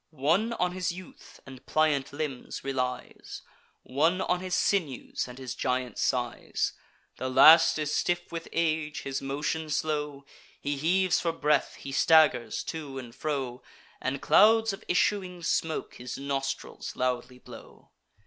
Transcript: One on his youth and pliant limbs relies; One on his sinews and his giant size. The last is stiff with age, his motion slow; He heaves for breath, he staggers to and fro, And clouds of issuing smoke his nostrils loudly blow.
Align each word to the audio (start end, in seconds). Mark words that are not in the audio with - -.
One 0.09 0.53
on 0.53 0.71
his 0.71 0.91
youth 0.91 1.39
and 1.45 1.63
pliant 1.67 2.11
limbs 2.11 2.63
relies; 2.63 3.43
One 3.83 4.19
on 4.21 4.39
his 4.39 4.55
sinews 4.55 5.27
and 5.27 5.37
his 5.37 5.53
giant 5.53 5.99
size. 5.99 6.73
The 7.17 7.29
last 7.29 7.77
is 7.77 7.93
stiff 7.93 8.31
with 8.31 8.47
age, 8.51 9.03
his 9.03 9.21
motion 9.21 9.69
slow; 9.69 10.25
He 10.59 10.75
heaves 10.75 11.19
for 11.19 11.31
breath, 11.31 11.75
he 11.75 11.91
staggers 11.91 12.63
to 12.63 12.97
and 12.97 13.13
fro, 13.13 13.61
And 14.01 14.23
clouds 14.23 14.73
of 14.73 14.83
issuing 14.87 15.43
smoke 15.43 15.93
his 15.97 16.17
nostrils 16.17 16.95
loudly 16.95 17.37
blow. 17.37 17.91